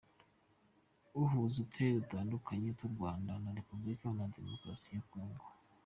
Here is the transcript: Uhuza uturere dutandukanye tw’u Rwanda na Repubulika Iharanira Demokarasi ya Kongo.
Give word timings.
Uhuza 1.21 1.55
uturere 1.65 1.97
dutandukanye 2.03 2.67
tw’u 2.77 2.91
Rwanda 2.95 3.31
na 3.43 3.51
Repubulika 3.59 4.01
Iharanira 4.03 4.35
Demokarasi 4.37 4.87
ya 4.95 5.03
Kongo. 5.11 5.45